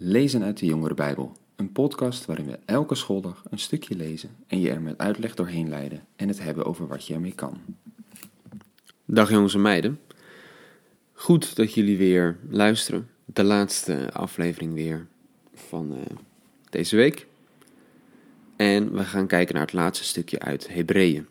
Lezen 0.00 0.42
uit 0.42 0.58
de 0.58 0.66
Jongere 0.66 0.94
Bijbel, 0.94 1.36
een 1.56 1.72
podcast 1.72 2.24
waarin 2.24 2.46
we 2.46 2.58
elke 2.64 2.94
schooldag 2.94 3.42
een 3.50 3.58
stukje 3.58 3.96
lezen 3.96 4.30
en 4.46 4.60
je 4.60 4.70
er 4.70 4.80
met 4.80 4.98
uitleg 4.98 5.34
doorheen 5.34 5.68
leiden 5.68 6.06
en 6.16 6.28
het 6.28 6.42
hebben 6.42 6.64
over 6.64 6.86
wat 6.86 7.06
je 7.06 7.14
ermee 7.14 7.34
kan. 7.34 7.60
Dag 9.04 9.30
jongens 9.30 9.54
en 9.54 9.60
meiden. 9.60 10.00
Goed 11.12 11.56
dat 11.56 11.74
jullie 11.74 11.96
weer 11.96 12.38
luisteren. 12.50 13.08
De 13.24 13.44
laatste 13.44 14.12
aflevering 14.12 14.74
weer 14.74 15.06
van 15.54 15.92
uh, 15.92 15.98
deze 16.70 16.96
week. 16.96 17.26
En 18.56 18.92
we 18.92 19.04
gaan 19.04 19.26
kijken 19.26 19.54
naar 19.54 19.64
het 19.64 19.72
laatste 19.72 20.04
stukje 20.04 20.38
uit 20.38 20.68
Hebreeën. 20.68 21.26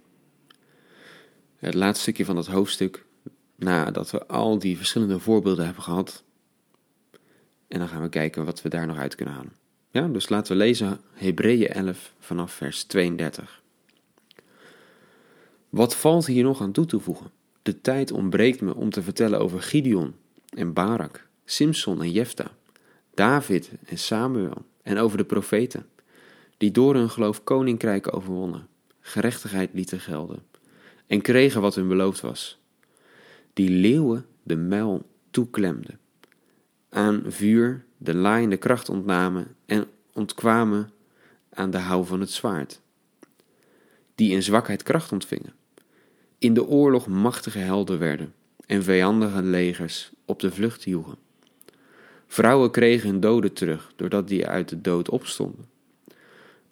Het 1.57 1.73
laatste 1.73 2.01
stukje 2.01 2.25
van 2.25 2.37
het 2.37 2.47
hoofdstuk, 2.47 3.05
nadat 3.55 4.11
we 4.11 4.25
al 4.25 4.59
die 4.59 4.77
verschillende 4.77 5.19
voorbeelden 5.19 5.65
hebben 5.65 5.83
gehad. 5.83 6.25
En 7.67 7.79
dan 7.79 7.87
gaan 7.87 8.01
we 8.01 8.09
kijken 8.09 8.45
wat 8.45 8.61
we 8.61 8.69
daar 8.69 8.87
nog 8.87 8.97
uit 8.97 9.15
kunnen 9.15 9.33
halen. 9.33 9.53
Ja, 9.89 10.07
dus 10.07 10.29
laten 10.29 10.51
we 10.51 10.63
lezen 10.63 10.99
Hebreeën 11.13 11.67
11 11.67 12.13
vanaf 12.19 12.51
vers 12.51 12.83
32. 12.83 13.61
Wat 15.69 15.95
valt 15.95 16.25
hier 16.25 16.43
nog 16.43 16.61
aan 16.61 16.71
toe 16.71 16.85
te 16.85 16.99
voegen? 16.99 17.31
De 17.61 17.81
tijd 17.81 18.11
ontbreekt 18.11 18.61
me 18.61 18.75
om 18.75 18.89
te 18.89 19.01
vertellen 19.01 19.39
over 19.39 19.61
Gideon 19.61 20.15
en 20.49 20.73
Barak, 20.73 21.27
Simson 21.45 22.01
en 22.01 22.11
Jefta, 22.11 22.51
David 23.13 23.71
en 23.85 23.97
Samuel 23.97 24.65
en 24.81 24.97
over 24.97 25.17
de 25.17 25.25
profeten, 25.25 25.85
die 26.57 26.71
door 26.71 26.95
hun 26.95 27.09
geloof 27.09 27.43
koninkrijken 27.43 28.13
overwonnen, 28.13 28.67
gerechtigheid 28.99 29.69
lieten 29.73 29.99
gelden 29.99 30.43
en 31.07 31.21
kregen 31.21 31.61
wat 31.61 31.75
hun 31.75 31.87
beloofd 31.87 32.21
was. 32.21 32.59
Die 33.53 33.69
leeuwen 33.69 34.25
de 34.43 34.55
muil 34.55 35.09
toeklemden, 35.31 35.99
aan 37.07 37.23
vuur 37.27 37.85
de 37.97 38.15
laaiende 38.15 38.57
kracht 38.57 38.89
ontnamen 38.89 39.55
en 39.65 39.85
ontkwamen 40.13 40.91
aan 41.49 41.69
de 41.69 41.77
hou 41.77 42.05
van 42.05 42.19
het 42.19 42.31
zwaard. 42.31 42.81
Die 44.15 44.31
in 44.31 44.43
zwakheid 44.43 44.83
kracht 44.83 45.11
ontvingen, 45.11 45.53
in 46.37 46.53
de 46.53 46.65
oorlog 46.65 47.07
machtige 47.07 47.57
helden 47.57 47.99
werden 47.99 48.33
en 48.65 48.83
vijandige 48.83 49.41
legers 49.41 50.11
op 50.25 50.39
de 50.39 50.51
vlucht 50.51 50.83
joegen. 50.83 51.17
Vrouwen 52.27 52.71
kregen 52.71 53.09
hun 53.09 53.19
doden 53.19 53.53
terug 53.53 53.93
doordat 53.95 54.27
die 54.27 54.47
uit 54.47 54.69
de 54.69 54.81
dood 54.81 55.09
opstonden. 55.09 55.65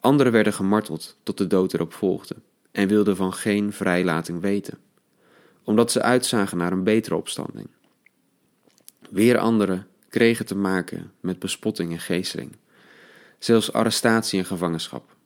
Anderen 0.00 0.32
werden 0.32 0.52
gemarteld 0.52 1.16
tot 1.22 1.38
de 1.38 1.46
dood 1.46 1.74
erop 1.74 1.92
volgde 1.92 2.36
en 2.70 2.88
wilden 2.88 3.16
van 3.16 3.32
geen 3.32 3.72
vrijlating 3.72 4.40
weten, 4.40 4.78
omdat 5.64 5.92
ze 5.92 6.02
uitzagen 6.02 6.58
naar 6.58 6.72
een 6.72 6.84
betere 6.84 7.14
opstanding. 7.14 7.68
Weer 9.10 9.38
anderen 9.38 9.86
kregen 10.16 10.46
te 10.46 10.56
maken 10.56 11.12
met 11.20 11.38
bespotting 11.38 11.92
en 11.92 12.00
geesteling, 12.00 12.56
zelfs 13.38 13.72
arrestatie 13.72 14.38
en 14.38 14.44
gevangenschap. 14.44 15.16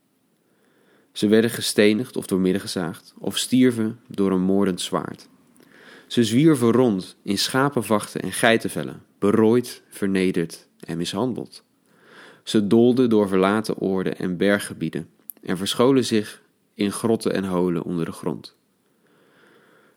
Ze 1.12 1.28
werden 1.28 1.50
gestenigd 1.50 2.16
of 2.16 2.26
doormidden 2.26 2.60
gezaagd, 2.60 3.14
of 3.18 3.38
stierven 3.38 4.00
door 4.06 4.32
een 4.32 4.40
moordend 4.40 4.80
zwaard. 4.80 5.28
Ze 6.06 6.24
zwierven 6.24 6.72
rond 6.72 7.16
in 7.22 7.38
schapenvachten 7.38 8.20
en 8.20 8.32
geitenvellen, 8.32 9.02
berooid, 9.18 9.82
vernederd 9.88 10.68
en 10.80 10.96
mishandeld. 10.96 11.64
Ze 12.42 12.66
dolden 12.66 13.10
door 13.10 13.28
verlaten 13.28 13.78
oorden 13.78 14.18
en 14.18 14.36
berggebieden 14.36 15.08
en 15.42 15.56
verscholen 15.56 16.04
zich 16.04 16.42
in 16.74 16.92
grotten 16.92 17.34
en 17.34 17.44
holen 17.44 17.82
onder 17.82 18.04
de 18.04 18.12
grond. 18.12 18.56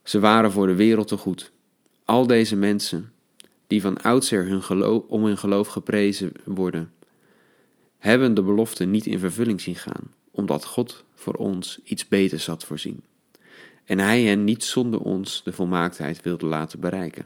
Ze 0.04 0.20
waren 0.20 0.52
voor 0.52 0.68
de 0.68 0.76
wereld 0.76 1.08
te 1.08 1.18
goed. 1.18 1.52
Al 2.06 2.28
deze 2.28 2.56
mensen, 2.56 3.13
die 3.68 3.82
van 3.82 4.02
oudsher 4.02 4.48
hun 4.48 4.64
geloof, 4.64 5.04
om 5.08 5.24
hun 5.26 5.38
geloof 5.38 5.68
geprezen 5.68 6.32
worden, 6.44 6.92
hebben 7.98 8.34
de 8.34 8.44
belofte 8.44 8.86
niet 8.86 9.06
in 9.06 9.20
vervulling 9.20 9.62
zien 9.62 9.76
gaan, 9.76 10.14
omdat 10.32 10.66
God 10.66 11.04
voor 11.14 11.34
ons 11.34 11.80
iets 11.84 12.08
beters 12.08 12.46
had 12.46 12.64
voorzien. 12.64 13.04
En 13.86 14.00
Hij 14.00 14.24
hen 14.24 14.44
niet 14.44 14.64
zonder 14.64 15.00
ons 15.00 15.44
de 15.44 15.52
volmaaktheid 15.52 16.22
wilde 16.22 16.46
laten 16.46 16.80
bereiken. 16.80 17.26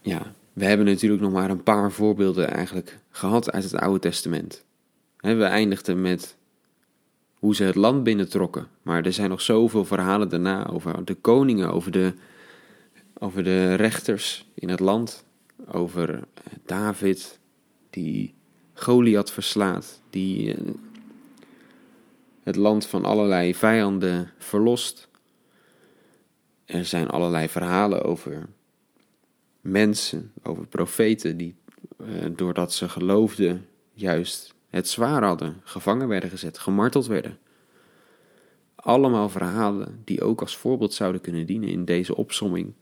Ja, 0.00 0.32
we 0.52 0.64
hebben 0.64 0.86
natuurlijk 0.86 1.22
nog 1.22 1.32
maar 1.32 1.50
een 1.50 1.62
paar 1.62 1.92
voorbeelden 1.92 2.50
eigenlijk 2.50 2.98
gehad 3.10 3.52
uit 3.52 3.64
het 3.64 3.74
Oude 3.74 3.98
Testament. 3.98 4.64
We 5.16 5.44
eindigden 5.44 6.00
met 6.00 6.36
hoe 7.38 7.54
ze 7.54 7.64
het 7.64 7.74
land 7.74 8.02
binnentrokken. 8.04 8.66
Maar 8.82 9.04
er 9.04 9.12
zijn 9.12 9.30
nog 9.30 9.40
zoveel 9.40 9.84
verhalen 9.84 10.28
daarna 10.28 10.68
over 10.68 11.04
de 11.04 11.14
koningen, 11.14 11.72
over 11.72 11.90
de, 11.90 12.12
over 13.18 13.44
de 13.44 13.74
rechters 13.74 14.46
in 14.54 14.68
het 14.68 14.80
land. 14.80 15.24
Over 15.66 16.24
David, 16.64 17.38
die 17.90 18.34
Goliath 18.74 19.30
verslaat, 19.30 20.00
die 20.10 20.54
eh, 20.54 20.60
het 22.42 22.56
land 22.56 22.86
van 22.86 23.04
allerlei 23.04 23.54
vijanden 23.54 24.30
verlost. 24.38 25.08
Er 26.64 26.84
zijn 26.84 27.08
allerlei 27.08 27.48
verhalen 27.48 28.02
over 28.02 28.48
mensen, 29.60 30.32
over 30.42 30.66
profeten 30.66 31.36
die, 31.36 31.54
eh, 31.98 32.06
doordat 32.30 32.72
ze 32.72 32.88
geloofden, 32.88 33.66
juist 33.92 34.54
het 34.70 34.88
zwaar 34.88 35.24
hadden, 35.24 35.60
gevangen 35.64 36.08
werden 36.08 36.30
gezet, 36.30 36.58
gemarteld 36.58 37.06
werden. 37.06 37.38
Allemaal 38.74 39.28
verhalen 39.28 40.02
die 40.04 40.22
ook 40.22 40.40
als 40.40 40.56
voorbeeld 40.56 40.94
zouden 40.94 41.20
kunnen 41.20 41.46
dienen 41.46 41.68
in 41.68 41.84
deze 41.84 42.16
opsomming, 42.16 42.72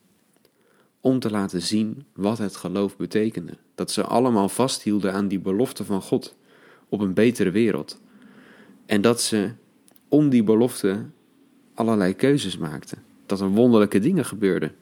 om 1.01 1.19
te 1.19 1.31
laten 1.31 1.63
zien 1.63 2.05
wat 2.15 2.39
het 2.39 2.57
geloof 2.57 2.97
betekende. 2.97 3.57
Dat 3.75 3.91
ze 3.91 4.05
allemaal 4.05 4.49
vasthielden 4.49 5.13
aan 5.13 5.29
die 5.29 5.39
belofte 5.39 5.85
van 5.85 6.03
God 6.03 6.35
op 6.89 7.01
een 7.01 7.15
betere 7.15 7.51
wereld. 7.51 8.01
En 8.87 9.01
dat 9.01 9.21
ze 9.21 9.51
om 10.09 10.29
die 10.29 10.43
belofte 10.43 11.05
allerlei 11.75 12.15
keuzes 12.15 12.59
maakten. 12.59 13.03
Dat 13.27 13.41
er 13.41 13.49
wonderlijke 13.49 13.99
dingen 13.99 14.25
gebeurden. 14.25 14.75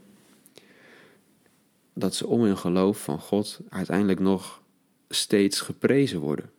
Dat 1.95 2.15
ze 2.15 2.27
om 2.27 2.43
hun 2.43 2.59
geloof 2.59 3.03
van 3.03 3.19
God 3.19 3.61
uiteindelijk 3.69 4.21
nog 4.21 4.63
steeds 5.09 5.61
geprezen 5.61 6.21
worden. 6.21 6.51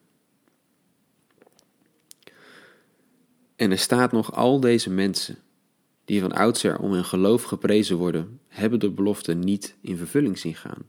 En 3.56 3.72
er 3.72 3.78
staat 3.78 4.12
nog 4.12 4.34
al 4.34 4.60
deze 4.60 4.90
mensen, 4.90 5.38
die 6.06 6.22
van 6.22 6.32
oudsher 6.32 6.80
om 6.80 6.92
hun 6.92 7.06
geloof 7.06 7.44
geprezen 7.44 7.98
worden, 7.98 8.40
hebben 8.48 8.80
de 8.80 8.90
belofte 8.90 9.34
niet 9.34 9.76
in 9.82 9.98
vervulling 9.98 10.38
zien 10.38 10.56
gaan. 10.56 10.84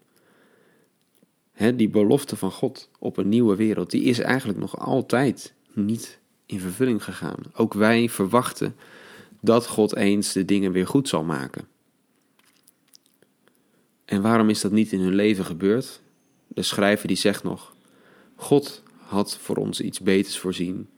die 1.77 1.89
belofte 1.89 2.37
van 2.37 2.51
God 2.51 2.89
op 2.99 3.17
een 3.17 3.29
nieuwe 3.29 3.57
wereld, 3.57 3.91
die 3.91 4.03
is 4.03 4.19
eigenlijk 4.19 4.59
nog 4.59 4.79
altijd 4.79 5.55
niet 5.73 6.19
in 6.47 6.61
vervulling 6.61 7.05
gegaan. 7.05 7.39
Ook 7.55 7.75
wij 7.75 8.09
verwachten 8.09 8.77
dat 9.41 9.67
God 9.67 9.97
eens 9.97 10.33
de 10.33 10.45
dingen 10.45 10.73
weer 10.73 10.87
goed 10.87 11.09
zal 11.09 11.25
maken. 11.25 11.69
En 14.05 14.23
waarom 14.23 14.49
is 14.49 14.61
dat 14.61 14.73
niet 14.73 14.93
in 14.93 15.01
hun 15.01 15.15
leven 15.15 15.45
gebeurd? 15.45 16.01
De 16.47 16.63
schrijver 16.63 17.09
die 17.09 17.17
zegt 17.17 17.43
nog: 17.43 17.75
God 18.35 18.83
had 18.97 19.39
voor 19.39 19.57
ons 19.57 19.81
iets 19.81 20.01
beters 20.01 20.39
voorzien 20.39 20.89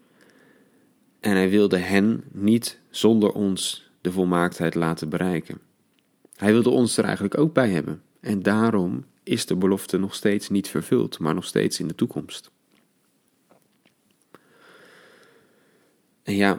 en 1.21 1.33
hij 1.33 1.51
wilde 1.51 1.79
hen 1.79 2.25
niet 2.33 2.79
zonder 2.91 3.33
ons 3.33 3.91
de 4.01 4.13
volmaaktheid 4.13 4.75
laten 4.75 5.09
bereiken. 5.09 5.59
Hij 6.35 6.53
wilde 6.53 6.71
ons 6.71 6.97
er 6.97 7.05
eigenlijk 7.05 7.39
ook 7.39 7.53
bij 7.53 7.71
hebben. 7.71 8.03
En 8.21 8.43
daarom 8.43 9.05
is 9.23 9.47
de 9.47 9.57
belofte 9.57 9.99
nog 9.99 10.15
steeds 10.15 10.49
niet 10.49 10.69
vervuld, 10.69 11.19
maar 11.19 11.35
nog 11.35 11.45
steeds 11.45 11.81
in 11.81 11.89
de 11.89 11.95
toekomst. 11.95 12.51
En 16.23 16.37
ja, 16.37 16.59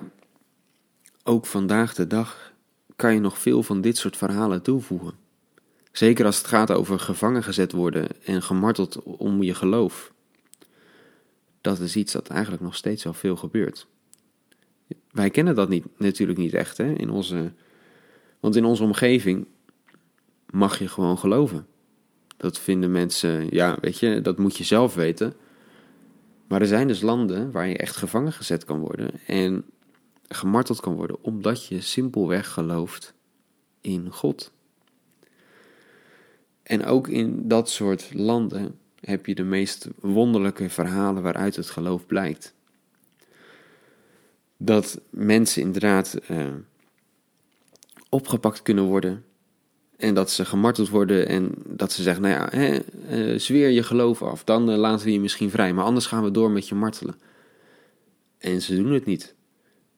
ook 1.24 1.46
vandaag 1.46 1.94
de 1.94 2.08
dag 2.08 2.54
kan 2.96 3.14
je 3.14 3.20
nog 3.20 3.38
veel 3.38 3.64
van 3.64 3.82
dit 3.82 3.98
soort 3.98 4.18
verhalen 4.18 4.62
toevoegen. 4.62 5.14
Zeker 5.92 6.26
als 6.26 6.38
het 6.38 6.48
gaat 6.48 6.72
over 6.72 7.00
gevangen 7.00 7.44
gezet 7.44 7.72
worden 7.72 8.08
en 8.24 8.42
gemarteld 8.42 9.02
om 9.04 9.44
je 9.44 9.54
geloof. 9.54 10.14
Dat 11.62 11.80
is 11.80 11.96
iets 11.96 12.14
dat 12.14 12.28
eigenlijk 12.28 12.62
nog 12.62 12.76
steeds 12.76 13.04
wel 13.04 13.14
veel 13.14 13.36
gebeurt 13.36 13.88
wij 15.12 15.30
kennen 15.30 15.56
dat 15.56 15.70
niet, 15.70 15.86
natuurlijk 15.98 16.40
niet 16.40 16.54
echt. 16.54 16.78
Hè? 16.78 16.94
In 16.94 17.10
onze, 17.10 17.52
want 18.40 18.56
in 18.56 18.66
onze 18.66 18.84
omgeving 18.84 19.48
mag 20.50 20.80
je 20.80 20.88
gewoon 20.88 21.18
geloven. 21.18 21.68
Dat 22.38 22.60
vinden 22.60 22.92
mensen, 22.92 23.48
ja, 23.50 23.78
weet 23.82 24.00
je, 24.00 24.22
dat 24.22 24.38
moet 24.38 24.58
je 24.58 24.64
zelf 24.64 24.96
weten. 24.96 25.34
Maar 26.48 26.62
er 26.62 26.68
zijn 26.68 26.88
dus 26.88 27.02
landen 27.02 27.52
waar 27.52 27.68
je 27.68 27.78
echt 27.78 27.96
gevangen 27.96 28.34
gezet 28.34 28.66
kan 28.66 28.80
worden 28.80 29.12
en 29.26 29.66
gemarteld 30.28 30.80
kan 30.80 30.96
worden, 30.96 31.24
omdat 31.24 31.66
je 31.66 31.82
simpelweg 31.82 32.50
gelooft 32.50 33.14
in 33.82 34.12
God. 34.12 34.52
En 36.64 36.86
ook 36.86 37.08
in 37.08 37.48
dat 37.48 37.70
soort 37.70 38.14
landen 38.14 38.80
heb 39.00 39.26
je 39.26 39.36
de 39.36 39.44
meest 39.44 39.88
wonderlijke 40.00 40.70
verhalen 40.70 41.24
waaruit 41.24 41.56
het 41.56 41.70
geloof 41.70 42.06
blijkt 42.06 42.54
dat 44.62 45.00
mensen 45.10 45.62
inderdaad 45.62 46.18
uh, 46.32 46.46
opgepakt 48.10 48.62
kunnen 48.62 48.84
worden 48.84 49.24
En 49.98 50.14
dat 50.14 50.32
ze 50.32 50.46
gemarteld 50.46 50.90
worden 50.90 51.28
en 51.28 51.52
dat 51.66 51.92
ze 51.92 52.02
zeggen, 52.02 52.24
nou 52.24 52.34
ja, 52.34 52.48
hè, 52.52 52.80
uh, 53.10 53.40
zweer 53.40 53.70
je 53.70 53.84
geloof 53.84 54.22
af, 54.22 54.44
dan 54.44 54.70
uh, 54.70 54.78
laten 54.78 55.06
we 55.06 55.12
je 55.12 55.20
misschien 55.20 55.50
vrij, 55.50 55.74
maar 55.74 55.84
anders 55.86 56.06
gaan 56.06 56.24
we 56.24 56.32
door 56.32 56.52
met 56.52 56.68
je 56.68 56.76
martelen. 56.76 57.16
En 58.38 58.62
ze 58.62 58.76
doen 58.76 58.92
het 58.92 59.06
niet. 59.06 59.36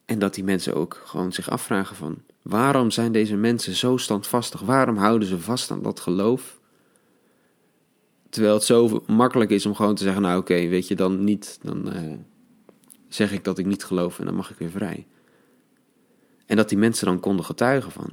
En 0.04 0.18
dat 0.18 0.34
die 0.34 0.44
mensen 0.44 0.74
ook 0.74 1.02
gewoon 1.04 1.32
zich 1.32 1.50
afvragen 1.50 1.96
van, 1.96 2.22
waarom 2.42 2.90
zijn 2.90 3.12
deze 3.12 3.36
mensen 3.36 3.74
zo 3.74 3.96
standvastig? 3.96 4.60
Waarom 4.60 4.96
houden 4.96 5.28
ze 5.28 5.38
vast 5.38 5.70
aan 5.70 5.82
dat 5.82 6.00
geloof? 6.00 6.60
Terwijl 8.28 8.54
het 8.54 8.64
zo 8.64 9.02
makkelijk 9.06 9.50
is 9.50 9.66
om 9.66 9.74
gewoon 9.74 9.94
te 9.94 10.02
zeggen, 10.02 10.22
nou 10.22 10.40
oké, 10.40 10.68
weet 10.68 10.88
je, 10.88 10.94
dan 10.94 11.24
niet, 11.24 11.58
dan 11.62 11.92
zeg 13.14 13.32
ik 13.32 13.44
dat 13.44 13.58
ik 13.58 13.66
niet 13.66 13.84
geloof 13.84 14.18
en 14.18 14.24
dan 14.24 14.34
mag 14.34 14.50
ik 14.50 14.58
weer 14.58 14.70
vrij. 14.70 15.06
En 16.46 16.56
dat 16.56 16.68
die 16.68 16.78
mensen 16.78 17.06
dan 17.06 17.20
konden 17.20 17.44
getuigen 17.44 17.92
van, 17.92 18.10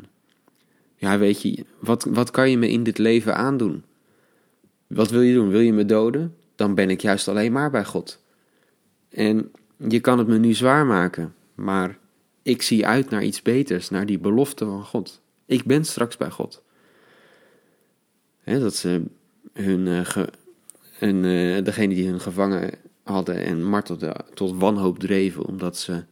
ja, 0.96 1.18
weet 1.18 1.42
je, 1.42 1.66
wat, 1.80 2.04
wat 2.04 2.32
kan 2.32 2.50
je 2.50 2.58
me 2.58 2.70
in 2.70 2.84
dit 2.84 2.98
leven 2.98 3.36
aandoen? 3.36 3.84
Wat 4.88 5.10
wil 5.10 5.22
je 5.22 5.34
doen? 5.34 5.50
Wil 5.50 5.60
je 5.60 5.74
me 5.74 5.86
doden? 5.86 6.36
Dan 6.56 6.76
ben 6.76 6.90
ik 6.90 7.02
juist 7.02 7.28
alleen 7.28 7.52
maar 7.52 7.72
bij 7.72 7.86
God. 7.86 8.24
En 9.10 9.52
je 9.88 10.00
kan 10.00 10.18
het 10.18 10.28
me 10.28 10.38
nu 10.38 10.54
zwaar 10.54 10.86
maken, 10.86 11.34
maar 11.56 11.98
ik 12.42 12.62
zie 12.62 12.86
uit 12.86 13.10
naar 13.10 13.24
iets 13.24 13.42
beters, 13.42 13.90
naar 13.90 14.06
die 14.06 14.20
belofte 14.20 14.66
van 14.66 14.86
God. 14.86 15.22
Ik 15.46 15.64
ben 15.64 15.86
straks 15.86 16.18
bij 16.18 16.30
God. 16.30 16.64
dat 18.44 18.76
ze 18.76 19.04
hun, 19.54 19.86
uh, 19.86 20.18
hun 20.92 21.24
uh, 21.24 21.64
degene 21.64 21.96
die 21.96 22.08
hun 22.08 22.20
gevangen 22.20 22.72
hadden 23.10 23.36
en 23.36 23.64
martelden 23.64 24.16
tot 24.34 24.58
wanhoop 24.58 25.00
dreven, 25.00 25.46
omdat 25.46 25.78
ze 25.78 26.04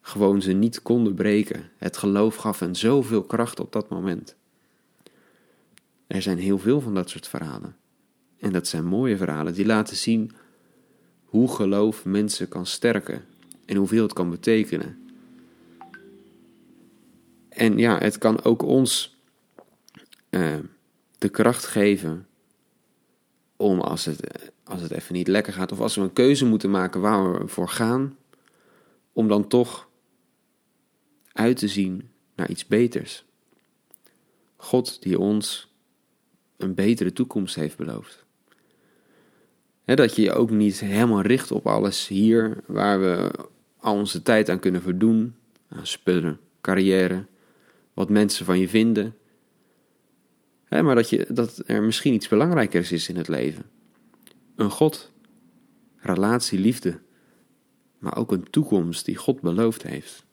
gewoon 0.00 0.42
ze 0.42 0.52
niet 0.52 0.82
konden 0.82 1.14
breken. 1.14 1.70
Het 1.76 1.96
geloof 1.96 2.36
gaf 2.36 2.58
hen 2.58 2.76
zoveel 2.76 3.22
kracht 3.22 3.60
op 3.60 3.72
dat 3.72 3.88
moment. 3.88 4.36
Er 6.06 6.22
zijn 6.22 6.38
heel 6.38 6.58
veel 6.58 6.80
van 6.80 6.94
dat 6.94 7.10
soort 7.10 7.28
verhalen. 7.28 7.76
En 8.38 8.52
dat 8.52 8.66
zijn 8.66 8.84
mooie 8.84 9.16
verhalen 9.16 9.54
die 9.54 9.66
laten 9.66 9.96
zien 9.96 10.32
hoe 11.24 11.48
geloof 11.48 12.04
mensen 12.04 12.48
kan 12.48 12.66
sterken 12.66 13.24
en 13.64 13.76
hoeveel 13.76 14.02
het 14.02 14.12
kan 14.12 14.30
betekenen. 14.30 15.08
En 17.48 17.78
ja, 17.78 17.98
het 17.98 18.18
kan 18.18 18.44
ook 18.44 18.62
ons 18.62 19.18
uh, 20.30 20.56
de 21.18 21.28
kracht 21.28 21.64
geven 21.64 22.27
om 23.58 23.80
als 23.80 24.04
het, 24.04 24.50
als 24.64 24.80
het 24.80 24.90
even 24.90 25.14
niet 25.14 25.28
lekker 25.28 25.52
gaat, 25.52 25.72
of 25.72 25.80
als 25.80 25.94
we 25.94 26.00
een 26.00 26.12
keuze 26.12 26.44
moeten 26.44 26.70
maken 26.70 27.00
waar 27.00 27.32
we 27.32 27.48
voor 27.48 27.68
gaan, 27.68 28.16
om 29.12 29.28
dan 29.28 29.48
toch 29.48 29.88
uit 31.32 31.56
te 31.56 31.68
zien 31.68 32.10
naar 32.34 32.50
iets 32.50 32.66
beters. 32.66 33.24
God 34.56 35.02
die 35.02 35.18
ons 35.18 35.72
een 36.56 36.74
betere 36.74 37.12
toekomst 37.12 37.54
heeft 37.54 37.76
beloofd. 37.76 38.24
dat 39.84 40.16
je 40.16 40.22
je 40.22 40.32
ook 40.32 40.50
niet 40.50 40.80
helemaal 40.80 41.22
richt 41.22 41.50
op 41.50 41.66
alles 41.66 42.08
hier 42.08 42.56
waar 42.66 43.00
we 43.00 43.30
al 43.78 43.94
onze 43.94 44.22
tijd 44.22 44.48
aan 44.48 44.58
kunnen 44.58 44.82
verdoen, 44.82 45.34
aan 45.68 45.86
spullen, 45.86 46.40
carrière, 46.60 47.26
wat 47.94 48.08
mensen 48.08 48.44
van 48.44 48.58
je 48.58 48.68
vinden. 48.68 49.16
Maar 50.68 50.94
dat, 50.94 51.10
je, 51.10 51.26
dat 51.28 51.62
er 51.66 51.82
misschien 51.82 52.14
iets 52.14 52.28
belangrijkers 52.28 52.92
is 52.92 53.08
in 53.08 53.16
het 53.16 53.28
leven. 53.28 53.64
Een 54.56 54.70
God, 54.70 55.12
relatie, 55.96 56.58
liefde, 56.58 57.00
maar 57.98 58.16
ook 58.16 58.32
een 58.32 58.50
toekomst 58.50 59.04
die 59.04 59.16
God 59.16 59.40
beloofd 59.40 59.82
heeft. 59.82 60.24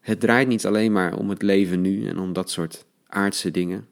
Het 0.00 0.20
draait 0.20 0.48
niet 0.48 0.66
alleen 0.66 0.92
maar 0.92 1.16
om 1.16 1.28
het 1.28 1.42
leven 1.42 1.80
nu 1.80 2.06
en 2.06 2.18
om 2.18 2.32
dat 2.32 2.50
soort 2.50 2.84
aardse 3.06 3.50
dingen. 3.50 3.86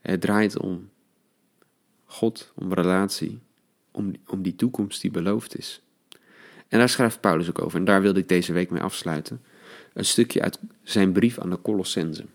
Het 0.00 0.20
draait 0.20 0.58
om 0.58 0.90
God, 2.04 2.52
om 2.54 2.72
relatie, 2.72 3.38
om, 3.90 4.12
om 4.26 4.42
die 4.42 4.54
toekomst 4.54 5.00
die 5.00 5.10
beloofd 5.10 5.58
is. 5.58 5.82
En 6.68 6.78
daar 6.78 6.88
schrijft 6.88 7.20
Paulus 7.20 7.48
ook 7.48 7.62
over 7.62 7.78
en 7.78 7.84
daar 7.84 8.02
wilde 8.02 8.20
ik 8.20 8.28
deze 8.28 8.52
week 8.52 8.70
mee 8.70 8.82
afsluiten. 8.82 9.42
Een 9.92 10.04
stukje 10.04 10.42
uit 10.42 10.58
zijn 10.82 11.12
brief 11.12 11.38
aan 11.38 11.50
de 11.50 11.60
Colossensen. 11.62 12.28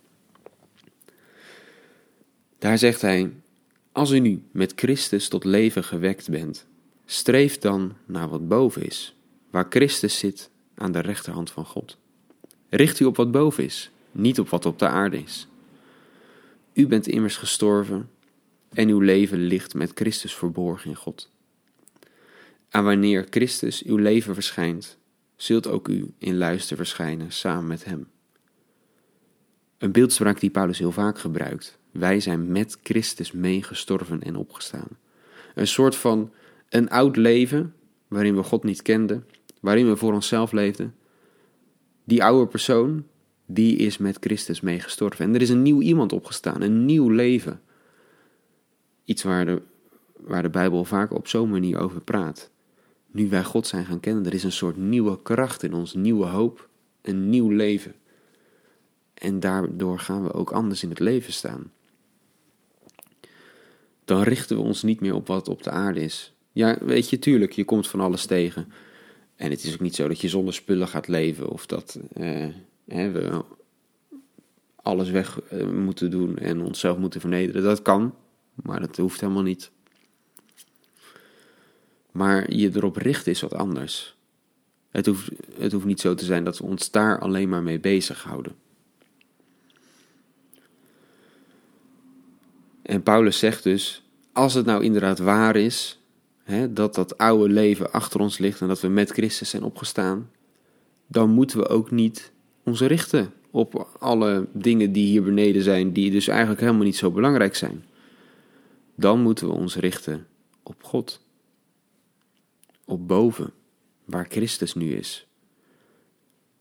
Daar 2.64 2.78
zegt 2.78 3.02
hij: 3.02 3.32
Als 3.92 4.12
u 4.12 4.20
nu 4.20 4.44
met 4.52 4.74
Christus 4.76 5.28
tot 5.28 5.44
leven 5.44 5.84
gewekt 5.84 6.30
bent, 6.30 6.66
streef 7.06 7.58
dan 7.58 7.94
naar 8.06 8.30
wat 8.30 8.48
boven 8.48 8.86
is, 8.86 9.16
waar 9.50 9.66
Christus 9.70 10.18
zit 10.18 10.50
aan 10.76 10.92
de 10.92 11.00
rechterhand 11.00 11.52
van 11.52 11.66
God. 11.66 11.98
Richt 12.70 13.00
u 13.00 13.06
op 13.06 13.16
wat 13.16 13.32
boven 13.32 13.64
is, 13.64 13.92
niet 14.12 14.40
op 14.40 14.50
wat 14.50 14.66
op 14.66 14.80
de 14.80 14.88
aarde 14.88 15.18
is. 15.18 15.48
U 16.74 16.88
bent 16.88 17.08
immers 17.08 17.38
gestorven 17.38 18.10
en 18.74 18.90
uw 18.90 19.00
leven 19.00 19.40
ligt 19.40 19.74
met 19.74 19.92
Christus 19.94 20.36
verborgen 20.36 20.90
in 20.90 20.96
God. 20.96 21.30
En 22.70 22.84
wanneer 22.84 23.28
Christus 23.30 23.84
uw 23.84 23.98
leven 23.98 24.34
verschijnt, 24.34 24.98
zult 25.36 25.68
ook 25.68 25.88
u 25.88 26.14
in 26.18 26.38
luister 26.38 26.78
verschijnen 26.78 27.32
samen 27.32 27.68
met 27.68 27.86
Hem. 27.86 28.08
Een 29.78 29.92
beeldspraak 29.92 30.40
die 30.40 30.50
Paulus 30.50 30.80
heel 30.80 30.92
vaak 30.92 31.20
gebruikt. 31.20 31.82
Wij 31.94 32.20
zijn 32.20 32.52
met 32.52 32.78
Christus 32.84 33.32
meegestorven 33.32 34.22
en 34.22 34.36
opgestaan. 34.36 34.88
Een 35.56 35.68
soort 35.68 35.96
van 35.96 36.32
een 36.70 36.90
oud 36.90 37.16
leven 37.16 37.74
waarin 38.08 38.36
we 38.36 38.44
God 38.44 38.64
niet 38.64 38.82
kenden, 38.82 39.26
waarin 39.60 39.88
we 39.88 39.96
voor 39.96 40.14
onszelf 40.14 40.52
leefden, 40.52 40.96
die 42.04 42.24
oude 42.24 42.48
persoon, 42.48 43.06
die 43.46 43.76
is 43.76 43.98
met 43.98 44.18
Christus 44.20 44.62
meegestorven. 44.62 45.26
En 45.26 45.36
er 45.36 45.42
is 45.42 45.50
een 45.50 45.62
nieuw 45.62 45.82
iemand 45.82 46.14
opgestaan, 46.14 46.62
een 46.62 46.86
nieuw 46.86 47.10
leven. 47.10 47.62
Iets 49.06 49.24
waar 49.24 49.46
de, 49.46 49.62
waar 50.18 50.42
de 50.42 50.50
Bijbel 50.50 50.86
vaak 50.86 51.14
op 51.14 51.28
zo'n 51.28 51.50
manier 51.50 51.80
over 51.80 52.02
praat. 52.02 52.52
Nu 53.12 53.30
wij 53.30 53.44
God 53.44 53.68
zijn 53.68 53.86
gaan 53.86 54.00
kennen, 54.00 54.26
er 54.26 54.34
is 54.34 54.44
een 54.44 54.52
soort 54.52 54.78
nieuwe 54.78 55.22
kracht 55.22 55.64
in 55.64 55.74
ons, 55.74 55.94
nieuwe 55.94 56.26
hoop, 56.26 56.68
een 57.02 57.30
nieuw 57.30 57.50
leven. 57.50 57.96
En 59.14 59.40
daardoor 59.40 60.00
gaan 60.00 60.24
we 60.24 60.34
ook 60.34 60.52
anders 60.52 60.84
in 60.84 60.90
het 60.90 61.00
leven 61.00 61.34
staan. 61.34 61.72
Dan 64.06 64.22
richten 64.22 64.56
we 64.58 64.64
ons 64.64 64.84
niet 64.84 65.00
meer 65.00 65.16
op 65.16 65.28
wat 65.28 65.48
op 65.48 65.64
de 65.64 65.70
aarde 65.70 66.00
is. 66.00 66.34
Ja, 66.52 66.78
weet 66.82 67.10
je, 67.10 67.20
tuurlijk, 67.20 67.52
je 67.52 67.66
komt 67.66 67.88
van 67.88 68.00
alles 68.00 68.26
tegen. 68.26 68.72
En 69.36 69.50
het 69.50 69.64
is 69.64 69.74
ook 69.74 69.80
niet 69.80 69.96
zo 69.96 70.08
dat 70.08 70.22
je 70.22 70.30
zonder 70.30 70.54
spullen 70.54 70.88
gaat 70.88 71.08
leven 71.08 71.50
of 71.50 71.66
dat 71.66 72.00
eh, 72.14 72.48
we 72.86 73.44
alles 74.76 75.10
weg 75.10 75.42
eh, 75.42 75.68
moeten 75.68 76.12
doen 76.12 76.38
en 76.38 76.62
onszelf 76.62 76.98
moeten 76.98 77.20
vernederen. 77.20 77.64
Dat 77.64 77.82
kan, 77.82 78.16
maar 78.54 78.80
dat 78.80 78.98
hoeft 78.98 79.22
helemaal 79.22 79.44
niet. 79.44 79.72
Maar 82.12 82.54
je 82.54 82.72
erop 82.74 82.96
richten 82.96 83.32
is 83.32 83.42
wat 83.42 83.54
anders. 83.54 84.16
Het 84.90 85.06
hoeft, 85.06 85.30
het 85.58 85.72
hoeft 85.72 85.86
niet 85.86 86.00
zo 86.00 86.14
te 86.14 86.26
zijn 86.26 86.44
dat 86.44 86.58
we 86.58 86.64
ons 86.64 86.92
daar 86.92 87.20
alleen 87.20 87.50
maar 87.50 87.64
mee 87.64 87.80
bezighouden. 87.80 88.56
En 92.94 93.04
Paulus 93.04 93.40
zegt 93.40 93.64
dus: 93.64 94.04
als 94.32 94.54
het 94.54 94.66
nou 94.66 94.84
inderdaad 94.84 95.20
waar 95.20 95.56
is 95.56 96.00
hè, 96.44 96.74
dat 96.74 96.96
dat 96.96 97.18
oude 97.18 97.54
leven 97.54 97.92
achter 97.92 98.20
ons 98.20 98.38
ligt 98.38 98.62
en 98.62 98.68
dat 98.68 98.82
we 98.82 98.88
met 98.88 99.12
Christus 99.12 99.50
zijn 99.50 99.64
opgestaan, 99.64 100.30
dan 101.08 101.30
moeten 101.30 101.58
we 101.58 101.68
ook 101.68 101.92
niet 101.92 102.32
ons 102.64 102.82
richten 102.82 103.34
op 103.52 103.98
alle 104.00 104.48
dingen 104.52 104.92
die 104.92 105.06
hier 105.06 105.24
beneden 105.24 105.62
zijn, 105.62 105.94
die 105.94 106.12
dus 106.12 106.28
eigenlijk 106.28 106.60
helemaal 106.60 106.84
niet 106.84 106.96
zo 106.96 107.12
belangrijk 107.12 107.56
zijn. 107.56 107.86
Dan 108.96 109.22
moeten 109.22 109.48
we 109.48 109.54
ons 109.54 109.76
richten 109.76 110.28
op 110.64 110.84
God, 110.84 111.26
op 112.86 113.08
boven, 113.08 113.52
waar 114.06 114.26
Christus 114.30 114.74
nu 114.74 114.92
is. 114.94 115.28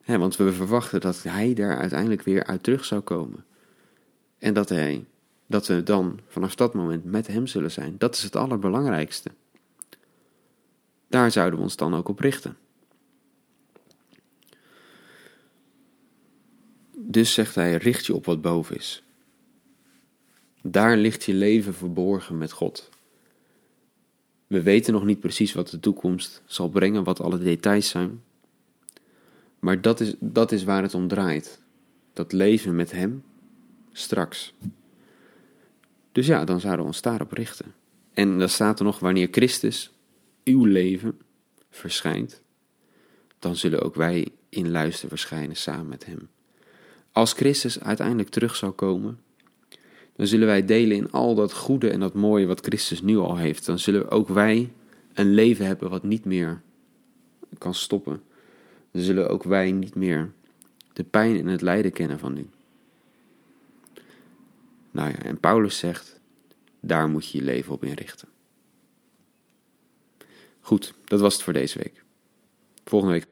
Hè, 0.02 0.18
want 0.18 0.36
we 0.36 0.52
verwachten 0.52 1.00
dat 1.00 1.22
Hij 1.22 1.54
daar 1.54 1.78
uiteindelijk 1.78 2.22
weer 2.22 2.44
uit 2.44 2.62
terug 2.62 2.84
zou 2.84 3.00
komen. 3.00 3.44
En 4.38 4.54
dat, 4.54 4.68
hij, 4.68 5.04
dat 5.52 5.66
we 5.66 5.82
dan 5.82 6.21
vanaf 6.26 6.54
dat 6.54 6.75
moment 6.75 7.04
met 7.04 7.26
Hem 7.26 7.47
zullen 7.47 7.71
zijn. 7.71 7.94
Dat 7.99 8.14
is 8.14 8.23
het 8.23 8.37
allerbelangrijkste. 8.37 9.30
Daar 11.09 11.30
zouden 11.30 11.59
we 11.59 11.64
ons 11.64 11.76
dan 11.76 11.94
ook 11.94 12.09
op 12.09 12.18
richten. 12.18 12.56
Dus 16.97 17.32
zegt 17.32 17.54
hij: 17.54 17.76
richt 17.76 18.06
je 18.06 18.14
op 18.14 18.25
wat 18.25 18.40
boven 18.40 18.76
is. 18.76 19.02
Daar 20.62 20.97
ligt 20.97 21.25
je 21.25 21.35
leven 21.35 21.75
verborgen 21.75 22.38
met 22.38 22.52
God. 22.52 22.90
We 24.47 24.62
weten 24.62 24.92
nog 24.92 25.04
niet 25.04 25.21
precies 25.21 25.52
wat 25.52 25.68
de 25.68 25.80
toekomst 25.80 26.42
zal 26.47 26.68
brengen, 26.68 27.04
wat 27.04 27.21
alle 27.21 27.38
details 27.38 27.88
zijn. 27.88 28.23
Maar 29.59 29.80
dat 29.80 30.00
is, 30.00 30.14
dat 30.18 30.52
is 30.52 30.64
waar 30.64 30.82
het 30.82 30.94
om 30.94 31.09
draait. 31.09 31.61
Dat 32.12 32.32
leven 32.32 32.76
met 32.76 32.92
Hem 32.92 33.25
straks. 33.92 34.54
Dus 36.12 36.26
ja, 36.26 36.45
dan 36.45 36.61
zouden 36.61 36.81
we 36.81 36.87
ons 36.87 37.02
daarop 37.02 37.33
richten. 37.33 37.75
En 38.12 38.38
dan 38.38 38.49
staat 38.49 38.78
er 38.78 38.85
nog 38.85 38.99
wanneer 38.99 39.28
Christus, 39.31 39.92
uw 40.45 40.64
leven 40.64 41.19
verschijnt, 41.71 42.42
dan 43.38 43.57
zullen 43.57 43.83
ook 43.83 43.95
wij 43.95 44.28
in 44.49 44.71
luister 44.71 45.09
verschijnen 45.09 45.57
samen 45.57 45.88
met 45.88 46.07
Hem. 46.07 46.28
Als 47.12 47.33
Christus 47.33 47.81
uiteindelijk 47.81 48.28
terug 48.28 48.57
zal 48.57 48.73
komen, 48.73 49.21
dan 50.16 50.26
zullen 50.26 50.47
wij 50.47 50.64
delen 50.64 50.97
in 50.97 51.11
al 51.11 51.35
dat 51.35 51.52
goede 51.52 51.90
en 51.90 52.00
dat 52.00 52.14
mooie 52.14 52.47
wat 52.47 52.66
Christus 52.66 53.02
nu 53.02 53.16
al 53.19 53.37
heeft. 53.37 53.66
Dan 53.66 53.78
zullen 53.78 54.11
ook 54.11 54.28
wij 54.28 54.73
een 55.14 55.35
leven 55.35 55.66
hebben 55.66 55.90
wat 55.90 56.02
niet 56.02 56.25
meer 56.25 56.62
kan 57.59 57.75
stoppen. 57.75 58.23
Dan 58.90 59.02
zullen 59.02 59.28
ook 59.28 59.42
wij 59.42 59.73
niet 59.73 59.95
meer 59.95 60.33
de 60.92 61.04
pijn 61.04 61.38
en 61.38 61.47
het 61.47 61.62
lijden 61.62 61.92
kennen 61.92 62.19
van 62.19 62.33
nu. 62.33 62.47
Nou 64.92 65.08
ja, 65.08 65.18
en 65.18 65.40
Paulus 65.40 65.78
zegt, 65.78 66.20
daar 66.80 67.08
moet 67.08 67.30
je 67.30 67.38
je 67.38 67.44
leven 67.44 67.72
op 67.72 67.84
inrichten. 67.84 68.28
Goed, 70.61 70.94
dat 71.04 71.20
was 71.20 71.32
het 71.32 71.42
voor 71.42 71.52
deze 71.52 71.78
week. 71.78 72.04
Volgende 72.84 73.14
week 73.14 73.26